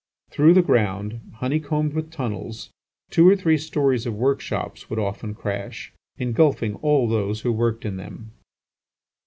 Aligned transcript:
Through 0.31 0.55
the 0.55 0.63
ground, 0.63 1.21
honey 1.35 1.59
combed 1.59 1.93
with 1.93 2.09
tunnels, 2.09 2.71
two 3.11 3.29
or 3.29 3.35
three 3.35 3.55
storeys 3.59 4.07
of 4.07 4.15
work 4.15 4.41
shops 4.41 4.89
would 4.89 4.97
often 4.97 5.35
crash, 5.35 5.93
engulfing 6.17 6.73
all 6.77 7.07
those 7.07 7.41
who 7.41 7.51
worked 7.51 7.85
in 7.85 7.97
them. 7.97 8.31